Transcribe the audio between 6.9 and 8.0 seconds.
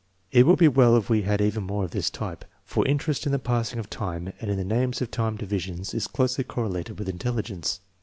with intelligence.